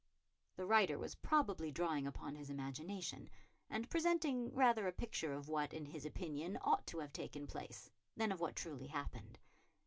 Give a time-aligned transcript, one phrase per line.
[0.57, 3.29] '"The writer was probably drawing upon his imagination,
[3.69, 7.91] and presenting rather a picture of what, in his opinion, ought to have taken place
[8.17, 9.37] than of what truly happened.